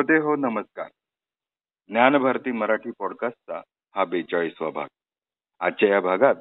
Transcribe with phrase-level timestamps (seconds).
[0.00, 0.86] श्रोते हो नमस्कार.
[1.90, 3.60] ज्ञानभारती मराठी पॉडकास्टचा
[3.94, 4.88] हा बेचाळीसवा भाग
[5.60, 6.34] आजच्या या भागात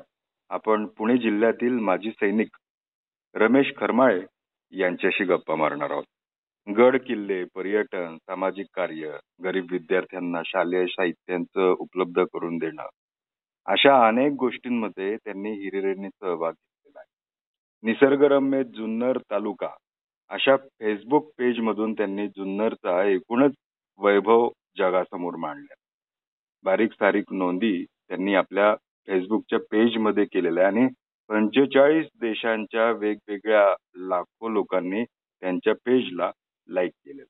[0.50, 2.56] आपण पुणे जिल्ह्यातील माजी सैनिक
[3.36, 4.22] रमेश खरमाळे
[4.72, 6.04] यांच्याशी गप्पा मारणार आहोत.
[6.68, 12.88] गड किल्ले पर्यटन सामाजिक कार्य गरीब विद्यार्थ्यांना शालेय साहित्यांचं उपलब्ध करून देणं
[13.66, 17.12] अशा अनेक गोष्टींमध्ये त्यांनी हिरिरेने सहभाग घेतलेला आहे.
[17.84, 19.70] निसर्गरम्य जुन्नर तालुका
[20.32, 23.54] अशा फेसबुक पेज मधून त्यांनी जुन्नरचा एकूणच
[24.00, 24.48] वैभव
[24.78, 25.74] जगासमोर मांडला.
[26.66, 28.74] बारीक सारीक नोंदी त्यांनी आपल्या
[29.08, 30.88] फेसबुकच्या पेजमध्ये केलेल्या आणि
[31.30, 33.66] पंचेचाळीस देशांच्या वेगवेगळ्या
[34.10, 36.32] लाखो लोकांनी त्यांच्या पेजला
[36.70, 37.24] लाईक केले.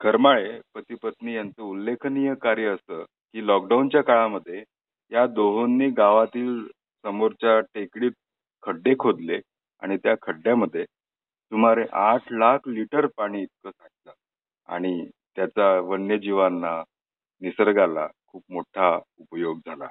[0.00, 4.62] खरमाळे पती पत्नी यांचं उल्लेखनीय कार्य असं की लॉकडाऊनच्या काळामध्ये
[5.12, 6.66] या दोहोंनी गावातील
[7.04, 8.12] समोरच्या टेकडीत
[8.62, 9.40] खड्डे खोदले
[9.82, 10.84] आणि त्या खड्ड्यामध्ये
[11.50, 14.12] सुमारे आठ लाख लिटर पाणी इतकं साठलं.
[14.66, 16.84] आणि त्याचा वन्यजीवांना
[17.40, 19.90] निसर्गाला खूप मोठा उपयोग झाला.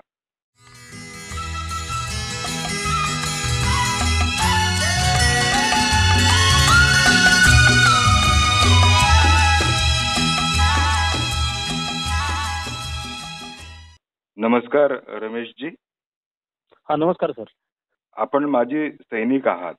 [14.38, 15.68] नमस्कार रमेशजी.
[16.90, 17.44] हा नमस्कार सर.
[18.16, 19.74] आपण माजी सैनिक आहात.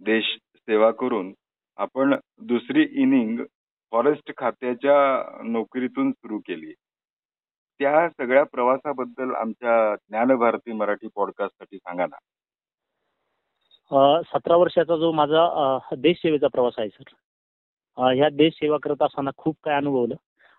[0.00, 0.38] देश
[0.68, 1.32] सेवा करून
[1.78, 2.14] आपण
[2.48, 3.44] दुसरी इनिंग
[3.92, 4.96] फॉरेस्ट खात्याच्या
[5.44, 6.72] नोकरीतून सुरू केली.
[7.80, 12.16] त्या सगळ्या प्रवासाबद्दल आमच्या ज्ञानभारती मराठी पॉडकास्टसाठी सांगा ना.
[14.22, 17.14] सतरा वर्षाचा जो माझा देश सेवेचा प्रवास आहे सर.
[17.98, 20.14] ह्या देश सेवा करत असताना खूप काय अनुभवलं.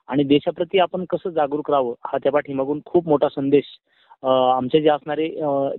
[0.10, 3.66] आणि देशाप्रती आपण कसं जागरूक राहावं हा त्या पाठीमागून खूप मोठा संदेश
[4.24, 5.28] आमचे जे असणारे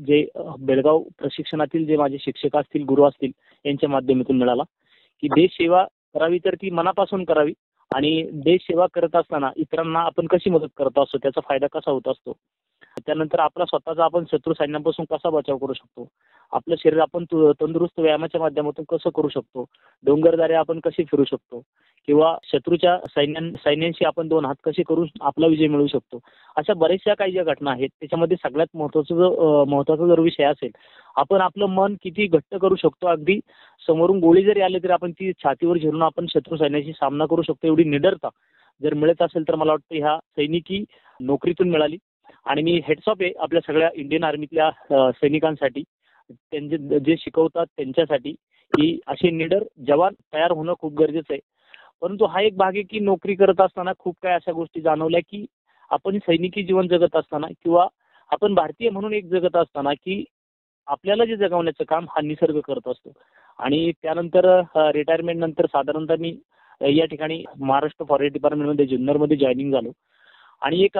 [0.06, 0.24] जे
[0.60, 3.30] बेळगाव प्रशिक्षणातील जे माझे शिक्षक असतील गुरु असतील
[3.64, 4.62] यांच्या माध्यमातून मिळाला.
[5.22, 5.84] की देश सेवा
[6.14, 7.52] करावी तर ती मनापासून करावी
[7.90, 12.08] आणि देश सेवा करत असताना इतरांना आपण कशी मदत करत असतो त्याचा फायदा कसा होत
[12.08, 12.32] असतो?
[13.06, 16.06] त्यानंतर आपला स्वतःचा आपण शत्रू सैन्यापासून कसा बचाव करू शकतो?
[16.52, 17.24] आपलं शरीर आपण
[17.60, 19.64] तंदुरुस्त व्यायामाच्या माध्यमातून कसं करू शकतो?
[20.04, 21.62] डोंगरदारे आपण कशी फिरू शकतो?
[22.08, 26.18] किंवा शत्रूच्या सैन्यां सैन्यांशी आपण दोन हात कसे करून आपला विजय मिळवू शकतो?
[26.56, 30.70] अशा बऱ्याचशा काही ज्या घटना आहेत त्याच्यामध्ये सगळ्यात महत्वाचं जो महत्त्वाचा जर विषय असेल
[31.16, 33.06] आपण आपलं मन किती घट्ट करू शकतो?
[33.06, 33.38] अगदी
[33.86, 37.66] समोरून गोळी जरी आली तरी आपण ती छातीवर झेलून आपण शत्रू सैन्याशी सामना करू शकतो
[37.66, 38.28] एवढी निडरता
[38.80, 40.84] जर मिळत असेल तर मला वाटतं ह्या सैनिकी
[41.20, 41.96] नोकरीतून मिळाली.
[42.48, 45.82] आणि मी हेड्स ऑफ आहे आपल्या सगळ्या इंडियन आर्मीतल्या सैनिकांसाठी
[46.30, 48.32] त्यांचे जे शिकवतात त्यांच्यासाठी
[48.72, 51.40] की असे निडर जवान तयार होणं खूप गरजेचं आहे.
[52.02, 55.44] परंतु हा एक भाग आहे की नोकरी करत असताना खूप काय अशा गोष्टी जाणवल्या की
[55.90, 57.86] आपण सैनिकी जीवन जगत असताना किंवा
[58.30, 60.24] आपण भारतीय म्हणून एक जगत असताना की
[60.86, 63.12] आपल्याला जे जगवण्याचं काम हा निसर्ग करत असतो.
[63.58, 64.46] आणि त्यानंतर
[64.94, 66.36] रिटायरमेंट नंतर साधारणतः मी
[66.80, 69.90] या ठिकाणी महाराष्ट्र फॉरेस्ट डिपार्टमेंटमध्ये जुन्नरमध्ये जॉईनिंग झालो.
[70.62, 70.98] आणि एक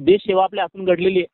[0.00, 1.26] देश सेवा आपल्या हातून घडलेली आहे.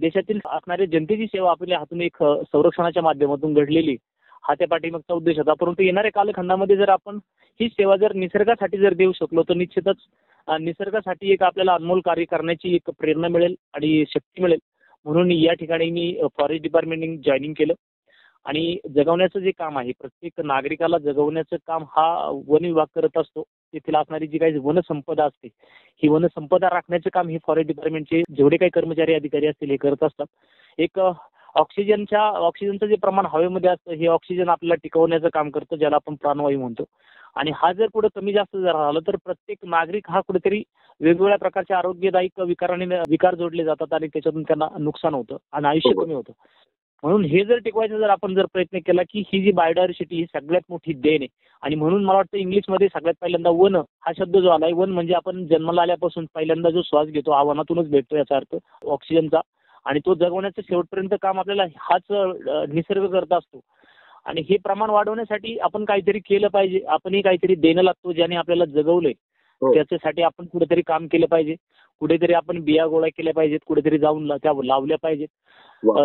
[0.00, 3.96] देशातील असणाऱ्या जनतेची सेवा आपल्या हातून एक संरक्षणाच्या माध्यमातून घडलेली आहे.
[4.44, 5.52] हा त्या पाठीमागचा उद्देश होता.
[5.60, 7.18] परंतु येणाऱ्या कालखंडामध्ये जर आपण
[7.60, 9.96] ही सेवा जर निसर्गासाठी जर देऊ शकलो तर निश्चितच
[10.60, 14.58] निसर्गासाठी एक आपल्याला अनमोल कार्य करण्याची एक प्रेरणा मिळेल आणि शक्ती मिळेल.
[15.04, 17.74] म्हणून या ठिकाणी मी फॉरेस्ट डिपार्टमेंट जॉईनिंग केलं.
[18.46, 22.06] आणि जगवण्याचं जे काम आहे प्रत्येक नागरिकाला जगवण्याचं काम हा
[22.48, 23.42] वन विभाग करत असतो.
[23.74, 25.48] तेथील असणारी जी काही वनसंपदा असते
[26.02, 30.26] ही वनसंपदा राखण्याचं काम हे फॉरेस्ट डिपार्टमेंटचे जेवढे काही कर्मचारी अधिकारी असतील हे करत असतात.
[30.78, 30.98] एक
[31.54, 36.60] ऑक्सिजनच्या ऑक्सिजनचं जे प्रमाण हवेमध्ये असतं हे ऑक्सिजन आपल्याला टिकवण्याचं काम करतं ज्याला आपण प्राणवायू
[36.60, 36.84] म्हणतो.
[37.36, 40.62] आणि हा जर कुठं कमी जास्त जर झाला तर प्रत्येक नागरिक हा कुठेतरी
[41.00, 45.92] वेगवेगळ्या प्रकारच्या आरोग्यदायी विकाराने विकार जोडले जातात आणि त्याच्यातून त्यांना नुकसान होतं आणि आयुष्य.
[46.02, 46.32] कमी होतं.
[47.06, 50.62] म्हणून हे जर टिकवायचं जर आपण जर प्रयत्न केला की ही जी बायोडायव्हर्सिटी ही सगळ्यात
[50.70, 51.26] मोठी देण आहे.
[51.62, 55.46] आणि म्हणून मला वाटतं इंग्लिशमध्ये सगळ्यात पहिल्यांदा वन हा शब्द जो आलाय वन म्हणजे आपण
[55.46, 58.56] जन्माला आल्यापासून पहिल्यांदा जो श्वास घेतो वनातूनच भेटतो याचा अर्थ
[58.86, 59.40] ऑक्सिजनचा.
[59.86, 62.12] आणि तो जगवण्याचं शेवटपर्यंत काम आपल्याला हाच
[62.72, 63.60] निसर्ग करत असतो.
[64.26, 66.80] आणि हे प्रमाण वाढवण्यासाठी आपण काहीतरी केलं पाहिजे.
[66.88, 69.12] आपणही काहीतरी देणं लागतो ज्याने आपल्याला जगवलंय.
[69.62, 69.72] हो.
[69.74, 71.54] त्याच्यासाठी आपण कुठेतरी काम केलं पाहिजे.
[72.00, 75.28] कुठेतरी आपण बिया गोळा केल्या पाहिजेत कुठेतरी जाऊन त्या लावल्या पाहिजेत.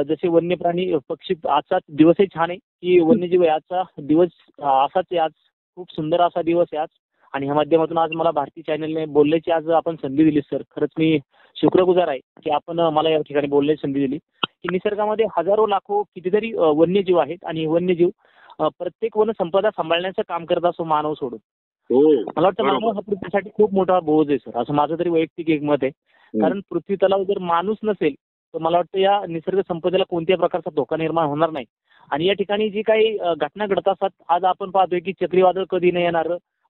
[0.07, 4.29] जसे वन्य प्राणी पक्षी आजचा दिवसही छान आहे की वन्यजीव आजचा दिवस
[4.59, 5.17] असाच आहे.
[5.17, 5.31] आज
[5.77, 6.87] खूप सुंदर असा दिवस आहे आज.
[7.33, 10.61] आणि ह्या माध्यमातून आज मला भारती चॅनलने बोलण्याची आज आपण संधी दिली सर.
[10.75, 11.17] खरंच मी
[11.57, 14.17] शुक्रगुजार आहे की आपण मला या ठिकाणी बोलण्याची संधी दिली.
[14.43, 17.45] की निसर्गामध्ये हजारो लाखो कितीतरी वन्यजीव आहेत.
[17.45, 18.09] आणि वन्यजीव
[18.79, 21.39] प्रत्येक वन संपदा सांभाळण्याचं काम करत असतो मानव सोडून.
[21.91, 22.63] मला वाटतं.
[22.63, 24.57] मानव हा पृथ्वीसाठी खूप मोठा बोज आहे सर.
[24.61, 25.91] असं माझं तरी वैयक्तिक एक मत आहे.
[26.33, 28.13] कारण पृथ्वी तलावर जर माणूस नसेल
[28.53, 31.65] तर मला वाटतं या निसर्ग संपदेला कोणत्याही प्रकारचा धोका निर्माण होणार नाही.
[32.11, 36.05] आणि या ठिकाणी जी काही घटना घडत असतात आज आपण पाहतोय की चक्रीवादळ कधी नाही
[36.05, 36.27] येणार.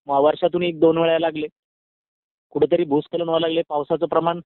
[0.07, 1.47] वर्षातून एक दोन वेळा लागले.
[2.55, 3.61] कुठेतरी भूस्खलन व्हायला लागले.
[3.69, 4.39] पावसाचं प्रमाण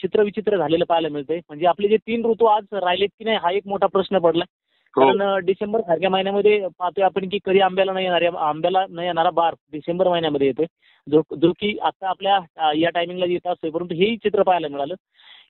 [0.00, 1.40] चित्रविचित्र झालेलं पाहायला मिळतंय.
[1.48, 4.57] म्हणजे आपले जे तीन ऋतू आज राहिलेत की नाही हा एक मोठा प्रश्न पडलाय हो
[4.98, 5.06] हो.
[5.06, 9.54] कारण डिसेंबर सारख्या महिन्यामध्ये पाहतोय आपण की कधी आंब्याला नाही येणार आंब्याला न येणारा बार
[9.72, 10.66] डिसेंबर महिन्यामध्ये येतोय.
[11.06, 13.70] जो जो की आता आपल्या या टायमिंगला येत असतोय.
[13.70, 14.94] परंतु हेही चित्र पाहायला मिळालं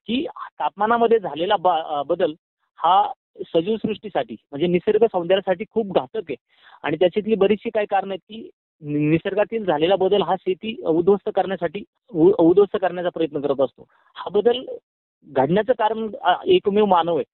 [0.07, 0.27] की
[0.61, 2.33] तापमानामध्ये झालेला बा- बदल
[2.79, 3.13] हा
[3.47, 6.37] सजीव सृष्टीसाठी म्हणजे निसर्ग सौंदर्यासाठी खूप घातक आहे.
[6.83, 8.51] आणि त्याच्यातली बरीचशी काही कारण आहेत की
[8.83, 11.85] निसर्गातील झालेला बदल हा शेती उद्ध्वस्त करण्यासाठी
[12.15, 13.85] उद्ध्वस्त करण्याचा प्रयत्न करत असतो.
[14.15, 14.65] हा बदल
[15.27, 16.11] घडण्याचं कारण
[16.47, 17.25] एकमेव मानव आहे.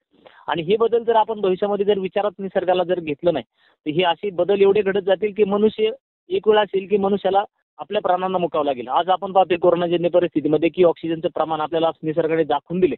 [0.48, 3.44] आणि हे बदल जर आपण भविष्यामध्ये जर विचारात निसर्गाला जर घेतलं नाही
[3.86, 5.90] तर हे असे बदल एवढे घडत जातील की मनुष्य
[6.30, 7.44] एक वेळ असेल की मनुष्याला
[7.78, 8.88] आपल्या प्राणांना मुकावं लागेल.
[8.88, 12.94] आज आपण पाहतोय कोरोनाजन्य परिस्थितीमध्ये की ऑक्सिजनचं प्रमाण आपल्याला निसर्गाने दाखवून दिले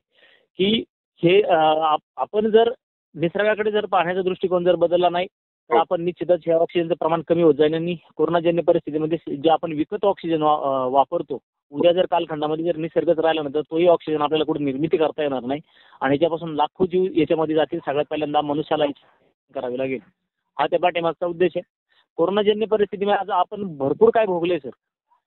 [0.58, 0.82] की
[1.22, 2.70] हे आपण जर
[3.14, 5.26] निसर्गाकडे जर पाहण्याचा दृष्टिकोन जर बदलला नाही
[5.70, 5.80] तर हो.
[5.80, 10.42] आपण निश्चितच हे ऑक्सिजनचं प्रमाण कमी होत जाईल आणि कोरोनाजन्य परिस्थितीमध्ये जे आपण विकत ऑक्सिजन
[10.42, 11.38] वा- वापरतो
[11.70, 15.42] उद्या जर कालखंडामध्ये जर निसर्गच राहिला ना तर तोही ऑक्सिजन आपल्याला कुठे निर्मिती करता येणार
[15.42, 15.60] नाही.
[16.00, 17.78] आणि याच्यापासून लाखो जीव याच्यामध्ये जातील.
[17.86, 18.84] सगळ्यात पहिल्यांदा मनुष्याला
[19.54, 19.98] करावी लागेल.
[20.58, 21.62] हा त्या पाठीमागचा उद्देश आहे.
[22.16, 24.70] कोरोनाजन्य परिस्थितीमध्ये आज आपण भरपूर काय भोगले सर.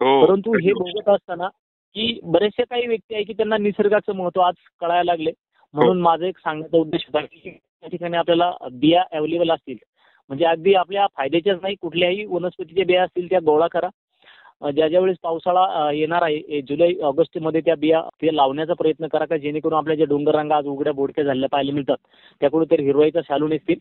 [0.01, 1.47] हो परंतु हे भोगत असताना
[1.95, 5.31] की बरेचसे काही व्यक्ती आहे की त्यांना निसर्गाचं महत्त्व आज कळायला लागले.
[5.74, 9.77] म्हणून माझा एक सांगण्याचा उद्देश होता की त्या ठिकाणी आपल्याला बिया अवेलेबल असतील.
[10.29, 13.89] म्हणजे अगदी आपल्या फायद्याच्याच नाही कुठल्याही वनस्पतीच्या बिया असतील त्या गोळा करा.
[14.75, 19.37] ज्या ज्या वेळेस पावसाळा येणार आहे जुलै ऑगस्टमध्ये त्या बिया ते लावण्याचा प्रयत्न करा का
[19.37, 21.97] जेणेकरून आपल्या ज्या डोंगर रांगा आज उघड्या बोडक्या झालेल्या पाहायला मिळतात
[22.41, 23.77] त्या कुठेतरी हिरवाईचा शालू निघतील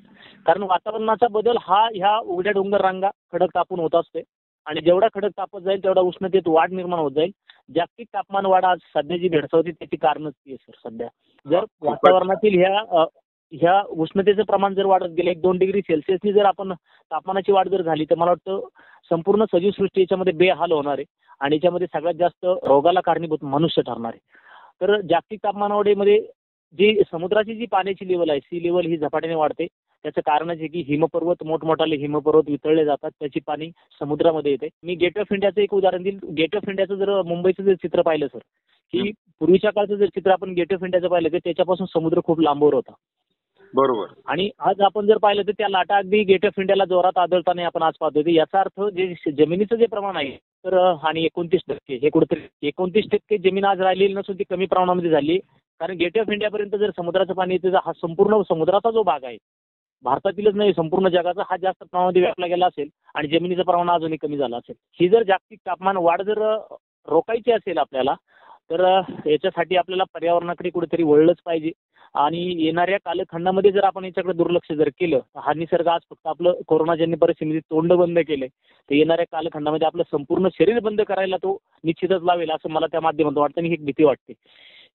[0.47, 4.23] कारण वातावरणाचा बदल हा ह्या उघड्या डोंगर रांगा खडक तापून होत असते
[4.67, 7.31] आणि जेवढा खडक तापत जाईल तेवढा उष्णतेत वाढ निर्माण होत जाईल.
[7.69, 11.09] जागतिक तापमान वाढ आज सध्या जी भेडसावती त्याची कारणच ती आहे सर सध्या.
[11.47, 11.65] जर.
[11.83, 13.05] वातावरणातील ह्या
[13.53, 16.73] ह्या उष्णतेचं प्रमाण जर वाढत गेलं एक दोन डिग्री सेल्सिअसनी जर आपण
[17.11, 18.67] तापमानाची वाढ जर झाली तर मला वाटतं
[19.11, 21.05] संपूर्ण सजीव सृष्टी याच्यामध्ये बेहाल होणार आहे
[21.41, 24.21] आणि याच्यामध्ये सगळ्यात जास्त रोगाला कारणीभूत मनुष्य ठरणार आहे.
[24.81, 26.19] तर जागतिक तापमानवाढीमध्ये
[26.79, 29.67] जी समुद्राची जी पाण्याची लेवल आहे सी लेवल ही झपाट्याने वाढते.
[30.05, 34.69] त्याचं कारणच आहे की हिमपर्वत मोठमोठाले हिमपर्वत वितळले जातात त्याची पाणी समुद्रामध्ये येते.
[34.83, 36.19] मी गेट ऑफ इंडियाचं एक उदाहरण देईल.
[36.37, 38.39] गेट ऑफ इंडियाचं जर मुंबईचं जर चित्र पाहिलं सर
[38.95, 39.11] की
[39.41, 42.93] पूर्वीच्या काळचं जर चित्र आपण गेट ऑफ इंडियाचं पाहिलं तर त्याच्यापासून समुद्र खूप लांबवर होता.
[43.75, 44.13] बरोबर.
[44.27, 47.83] आणि आज आपण जर पाहिलं तर त्या लाटा अगदी गेट ऑफ इंडियाला जोरात आदळताना आपण
[47.83, 48.29] आज पाहतो.
[48.29, 50.77] याचा अर्थ जे जमिनीचं जे प्रमाण आहे तर
[51.09, 55.39] आणि एकोणतीस टक्के हे कुठेतरी एकोणतीस टक्के जमीन आज राहिलेली नसून ती कमी प्रमाणामध्ये झाली.
[55.81, 59.37] कारण गेट ऑफ इंडियापर्यंत जर समुद्राचं पाणी येते हा संपूर्ण समुद्राचा जो भाग आहे
[60.05, 64.37] भारतातीलच नाही संपूर्ण जगाचा हा जास्त प्रमाणामध्ये व्यापला गेला असेल आणि जमिनीचं प्रमाण अजूनही कमी
[64.37, 64.75] झालं असेल.
[65.01, 66.39] ही जर जागतिक तापमान वाढ जर
[67.09, 68.15] रोखायची असेल आपल्याला
[68.71, 68.85] तर
[69.27, 71.71] याच्यासाठी आपल्याला पर्यावरणाकडे कुठेतरी वळलंच पाहिजे.
[72.15, 77.17] आणि येणाऱ्या कालखंडामध्ये जर आपण याच्याकडे दुर्लक्ष जर केलं हा निसर्ग आज फक्त आपलं कोरोनाजन्य
[77.17, 78.49] परिस्थितीमध्ये तोंड बंद केलंय
[78.91, 83.39] तर येणाऱ्या कालखंडामध्ये आपलं संपूर्ण शरीर बंद करायला तो निश्चितच लावेल असं मला त्या माध्यमातून
[83.39, 84.33] वाटतं आणि एक भीती वाटते.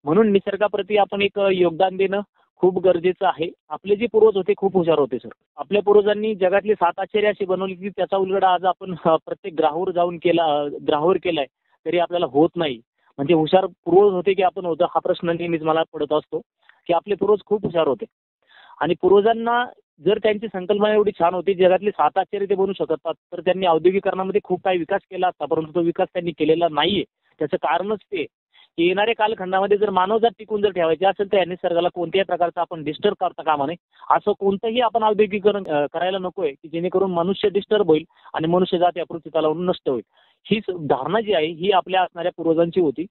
[0.05, 2.21] म्हणून निसर्गाप्रती आपण एक योगदान देणं
[2.61, 3.49] खूप गरजेचं आहे.
[3.69, 7.75] आपले जे पूर्वज होते खूप हुशार होते सर आपल्या पूर्वजांनी जगातली सात आश्चर्य अशी बनवली
[7.75, 11.45] की त्याचा उलगडा आज आपण प्रत्येक ग्राहवर जाऊन केला अं, ग्राहवर केलाय
[11.85, 12.79] तरी आपल्याला होत नाही.
[13.19, 16.41] म्हणजे हुशार पूर्वज होते की आपण होतो हा प्रश्न नेहमीच मला पडत असतो.
[16.87, 18.05] की आपले पूर्वज खूप हुशार होते.
[18.81, 19.63] आणि पूर्वजांना
[20.05, 24.41] जर त्यांची संकल्पना एवढी छान होती जगातले सात आश्चर्य ते बनू शकतात तर त्यांनी औद्योगिकरणामध्ये
[24.43, 27.03] खूप काही विकास केला असता परंतु तो विकास त्यांनी केलेला नाहीये.
[27.41, 28.23] त्याचं कारणच ते
[28.77, 32.83] की येणाऱ्या कालखंडामध्ये जर मानवजात टिकून जर ठेवायची असेल तर या निसर्गाला कोणत्याही प्रकारचं आपण
[32.83, 33.75] डिस्टर्ब करता कामा नये.
[34.09, 35.63] असं कोणतंही आपण औद्योगिकरण
[35.93, 40.03] करायला नकोय की जेणेकरून मनुष्य डिस्टर्ब होईल आणि मनुष्य जात या पृथ्वीतलावरून नष्ट होईल.
[40.45, 40.59] ही
[40.89, 43.05] धारणा जी आहे ही आपल्या असणाऱ्या पूर्वजांची होती.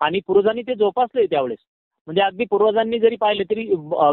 [0.00, 1.58] आणि पूर्वजांनी ते जोपासले त्यावेळेस.
[2.06, 3.64] म्हणजे अगदी पूर्वजांनी जरी पाहिले तरी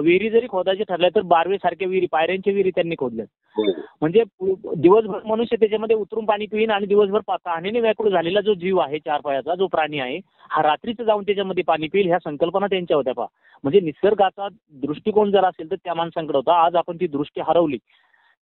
[0.01, 3.63] विहिरी जरी खोदायची ठरल्या तर बारवे सारख्या विहिरी पायऱ्यांच्या विहिरी त्यांनी खोदल्या हो.
[4.01, 8.53] म्हणजे पु- दिवसभर मनुष्य त्याच्यामध्ये उतरून पाणी पिईन आणि दिवसभर पा- तहानेने व्याकुळ झालेला जो
[8.53, 10.17] जीव आहे चार पायाचा जो प्राणी आहे
[10.49, 13.25] हा रात्रीचं जाऊन त्याच्यामध्ये पाणी पिईल ह्या संकल्पना त्यांच्या होत्या पहा.
[13.63, 14.47] म्हणजे निसर्गाचा
[14.81, 16.65] दृष्टिकोन जर असेल तर त्या माणसांकडे होता.
[16.65, 17.77] आज आपण ती दृष्टी हरवली.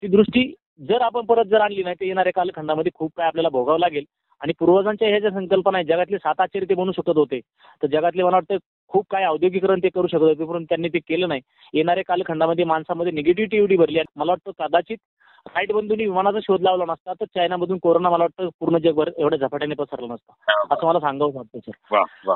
[0.02, 0.52] ती दृष्टी
[0.88, 4.04] जर आपण परत जर आणली नाही तर येणाऱ्या कालखंडामध्ये खूप काय आपल्याला भोगावं लागेल.
[4.42, 7.40] आणि पूर्वजांच्या ह्या ज्या संकल्पना आहेत जगातले सात आश्चर्य ते बनू शकत होते.
[7.82, 8.56] तर जगातले मला वाटतं
[8.88, 11.40] खूप काय औद्योगिकरण ते करू शकत होते परंतु त्यांनी ते केलं नाही.
[11.74, 14.98] येणाऱ्या कालखंडामध्ये माणसामध्ये निगेटिव्हिटी एवढी भरली आहे मला वाटतं कदाचित
[15.46, 19.74] राईट बंधूंनी विमानाचा शोध लावला नसता तर चायनामधून कोरोना मला वाटतं पूर्ण जगभर एवढ्या झपाट्याने
[19.74, 20.32] पसरला नसता.
[20.70, 22.34] असं मला सांगावं वाटतं सर.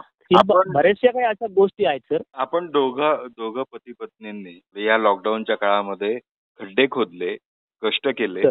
[0.72, 2.22] बऱ्याचशा काही अशा गोष्टी आहेत सर.
[2.34, 6.18] आपण दोघं दोघं पती पत्नींनी या लॉकडाऊनच्या काळामध्ये
[6.60, 7.36] खड्डे खोदले
[7.82, 8.42] कष्ट केले.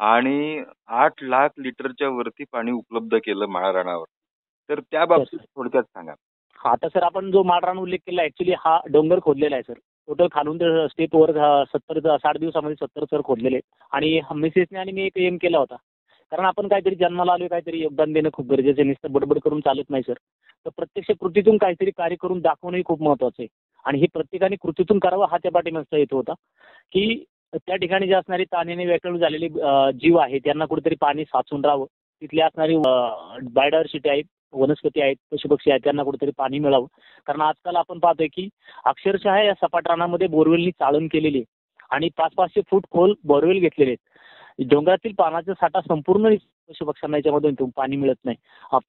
[0.00, 4.04] आणि आठ लाख लिटरच्या वरती पाणी उपलब्ध केलं माळरानावर
[4.70, 5.38] तर त्या बाबतीत.
[5.56, 6.14] थोडक्यात सांगा.
[6.60, 9.78] आता सर आपण जो माळरान उल्लेख केला ऍक्च्युली हा डोंगर खोदलेला आहे सर.
[10.08, 11.30] टोटल खालून तर स्टेप वर
[11.64, 13.60] सत्तर साठ दिवसामध्ये सत्तर सर खोदलेले.
[13.92, 15.76] आणि मिसेसने आणि मी एक एम केला होता.
[16.32, 19.90] कारण आपण काहीतरी जन्माला आलोय काहीतरी योगदान देणं खूप गरजेचं आहे नुसतं बडबड करून चालत
[19.90, 20.14] नाही सर.
[20.66, 23.48] तर प्रत्यक्ष कृतीतून काहीतरी कार्य करून दाखवणंही खूप महत्वाचं आहे.
[23.84, 26.32] आणि हे प्रत्येकाने कृतीतून करावं हा त्या पाठीमागचा हेतू होता.
[26.92, 29.48] की त्या ठिकाणी जे असणारी ताण्याने व्याकुळ झालेले
[29.98, 31.86] जीव आहे त्यांना कुठेतरी पाणी साचून राहावं.
[32.22, 36.86] तिथली असणारी बायोडायव्हर्सिटी आहेत वनस्पती आहेत पशुपक्षी आहेत त्यांना कुठेतरी पाणी मिळावं.
[37.26, 38.48] कारण आजकाल आपण पाहतोय की
[38.84, 41.44] अक्षरशः या सपाट रानामध्ये बोरवेलनी चाळण केलेली आहे.
[41.90, 44.66] आणि पाच पाचशे फूट खोल बोरवेल घेतलेले आहेत.
[44.70, 46.34] डोंगरातील पानाचा साठा संपूर्ण
[46.68, 48.36] पशुपक्ष्यांना याच्यामधून पाणी मिळत नाही.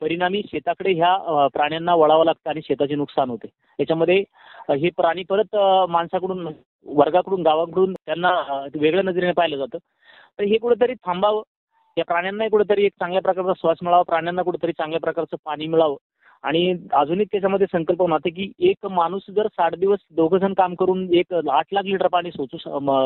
[0.01, 3.47] परिणामी शेताकडे ह्या प्राण्यांना वळावं लागतं आणि शेताचे नुकसान होते.
[3.79, 4.23] याच्यामध्ये
[4.69, 5.55] हे प्राणी परत
[5.89, 6.47] माणसाकडून
[6.85, 8.31] वर्गाकडून गावाकडून त्यांना
[8.75, 9.77] वेगळ्या नजरेने पाहिलं जातं.
[10.39, 11.41] तर हे कुठेतरी थांबावं.
[11.97, 15.95] या प्राण्यांनाही कुठेतरी एक चांगल्या प्रकारचा श्वास मिळावा प्राण्यांना कुठेतरी चांगल्या प्रकारचं पाणी मिळावं.
[16.43, 20.73] आणि अजून एक त्याच्यामध्ये संकल्पना होते की एक माणूस जर साठ दिवस दोघं जण काम
[20.75, 22.57] करून एक आठ लाख लिटर पाणी सोचू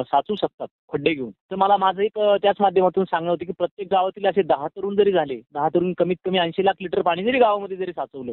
[0.04, 1.30] साचू शकतात खड्डे घेऊन.
[1.52, 5.12] तर मला माझं एक त्याच माध्यमातून सांगणं होतं की प्रत्येक गावातील असे दहा तरुण जरी
[5.12, 8.32] झाले दहा तरुण कमीत कमी ऐंशी लाख लिटर पाणी जरी गावामध्ये जरी साचवलं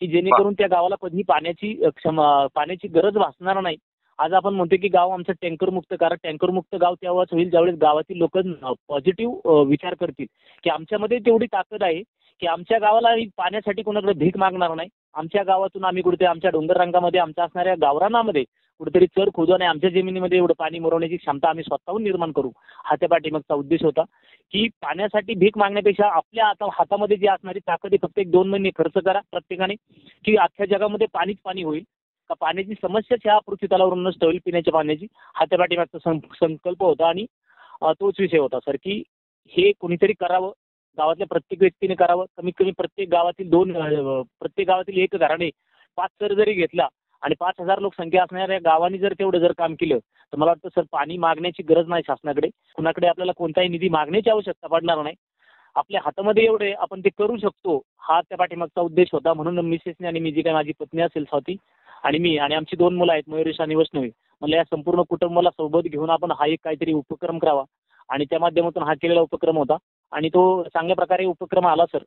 [0.00, 2.20] की जेणेकरून त्या गावाला कधी पाण्याची क्षम
[2.54, 3.76] पाण्याची गरज भासणार नाही.
[4.18, 7.76] आज आपण म्हणतो की गाव आमचं टँकर मुक्त कारण टँकर मुक्त गाव तेव्हाच होईल ज्यावेळेस
[7.80, 8.38] गावातील लोक
[8.88, 10.26] पॉझिटिव्ह विचार करतील.
[10.64, 12.02] की आमच्यामध्ये तेवढी ताकद आहे
[12.42, 14.88] की आमच्या गावाला पाण्यासाठी कोणाकडे भीक मागणार नाही.
[15.14, 18.44] आमच्या गावातून आम्ही कुठेतरी आमच्या डोंगर रंगामध्ये आमच्या असणाऱ्या गावरानामध्ये
[18.80, 22.50] कुठेतरी चर खोदू आणि आमच्या जमिनीमध्ये एवढं पाणी मुरवण्याची क्षमता आम्ही स्वतःहून निर्माण करू.
[22.84, 24.02] हा त्या पाठीमागचा उद्देश होता
[24.52, 28.70] की पाण्यासाठी भीक मागण्यापेक्षा आपल्या आता हातामध्ये जी असणारी ताकद आहे फक्त एक दोन महिने
[28.78, 29.74] खर्च करा प्रत्येकाने
[30.24, 31.82] की अख्ख्या जगामध्ये पाणीच पाणी होईल.
[32.30, 37.08] का पाण्याची समस्याच ह्या पृथ्वी तलावरून नष्ट होईल पिण्याच्या पाण्याची हा त्या पाठीमागचा संकल्प होता
[37.08, 37.24] आणि
[38.00, 38.58] तोच विषय होता.
[38.58, 39.02] सर की
[39.52, 40.52] हे कोणीतरी करावं
[40.98, 43.72] गावातल्या प्रत्येक व्यक्तीने करावं कमीत कमी प्रत्येक गावातील दोन
[44.40, 45.50] प्रत्येक गावातील एक घराणे
[45.98, 46.86] पाच सर जरी घेतला
[47.22, 50.82] आणि पाच हजार लोकसंख्या असणाऱ्या गावांनी जर तेवढं जर काम केलं तर मला वाटतं सर
[50.92, 52.48] पाणी मागण्याची गरज नाही शासनाकडे.
[52.76, 55.14] कुणाकडे आपल्याला कोणताही निधी मागण्याची आवश्यकता पडणार नाही.
[55.76, 57.76] आपल्या हातामध्ये एवढे आपण ते करू शकतो
[58.08, 61.56] हा त्या पाठीमागचा उद्देश होता म्हणून मिसेसने आणि मी जी काही माझी पत्नी असेल स्वाती
[62.04, 64.10] आणि मी आणि आमची दोन मुलं आहेत मयुरेश आणि वैष्णवी.
[64.40, 67.64] म्हणलं या संपूर्ण कुटुंबाला सोबत घेऊन आपण हा एक काहीतरी उपक्रम करावा.
[68.08, 69.76] आणि त्या माध्यमातून हा केलेला उपक्रम होता.
[70.12, 71.98] आणि तो चांगल्या प्रकारे उपक्रम आला सर.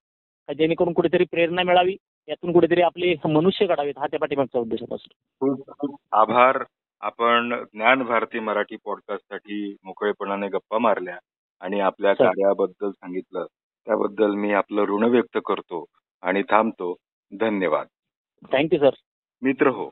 [0.53, 1.95] जेणेकरून कुठेतरी प्रेरणा मिळावी
[2.29, 5.13] यातून कुठेतरी आपले मनुष्य घडावेत हा त्या पाठीमागचा उद्देश होता सर.
[5.39, 6.63] खूप खूप आभार.
[7.01, 11.17] आपण ज्ञान भारती मराठी पॉडकास्टसाठी मोकळेपणाने गप्पा मारल्या
[11.62, 12.13] आणि आपल्या.
[12.13, 13.45] कार्याबद्दल सांगितलं.
[13.88, 15.86] त्याबद्दल मी आपलं ऋण व्यक्त करतो
[16.24, 16.95] आणि थांबतो.
[17.31, 17.88] धन्यवाद.
[18.51, 18.89] थँक्यू सर
[19.41, 19.86] मित्र हो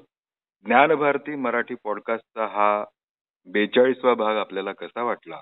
[0.65, 2.85] ज्ञानभारती मराठी पॉडकास्टचा हा
[3.47, 5.41] बेचाळीसवा भाग आपल्याला कसा वाटला?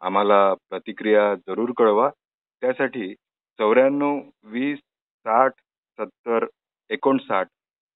[0.00, 2.08] आम्हाला प्रतिक्रिया जरूर कळवा.
[2.62, 3.14] त्यासाठी
[3.58, 4.78] चौऱ्याण्णव वीस
[5.26, 5.52] साठ
[5.98, 6.46] सत्तर
[6.90, 7.48] एकोणसाठ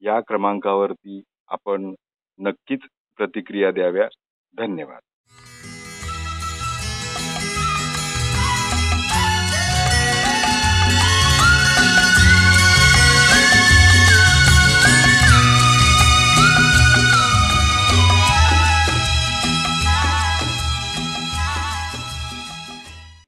[0.02, 1.94] या क्रमांकावरती आपण
[2.38, 2.80] नक्कीच
[3.18, 4.08] प्रतिक्रिया द्याव्या.
[4.54, 5.00] धन्यवाद.